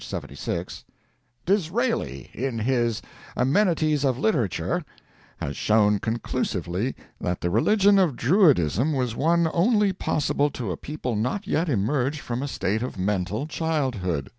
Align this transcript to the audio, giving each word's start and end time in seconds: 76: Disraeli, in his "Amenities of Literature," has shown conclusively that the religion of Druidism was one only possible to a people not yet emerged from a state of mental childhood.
76: 0.03 0.83
Disraeli, 1.45 2.31
in 2.33 2.57
his 2.57 3.03
"Amenities 3.35 4.03
of 4.03 4.17
Literature," 4.17 4.83
has 5.37 5.55
shown 5.55 5.99
conclusively 5.99 6.95
that 7.19 7.41
the 7.41 7.51
religion 7.51 7.99
of 7.99 8.15
Druidism 8.15 8.93
was 8.93 9.15
one 9.15 9.47
only 9.53 9.93
possible 9.93 10.49
to 10.49 10.71
a 10.71 10.75
people 10.75 11.15
not 11.15 11.45
yet 11.45 11.69
emerged 11.69 12.19
from 12.21 12.41
a 12.41 12.47
state 12.47 12.81
of 12.81 12.97
mental 12.97 13.45
childhood. 13.45 14.29